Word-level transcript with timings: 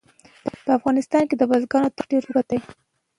په 0.63 0.71
افغانستان 0.77 1.23
کې 1.29 1.35
د 1.37 1.43
بزګانو 1.49 1.93
تاریخ 1.97 2.09
ډېر 2.11 2.21
اوږد 2.25 2.45
دی. 2.49 2.59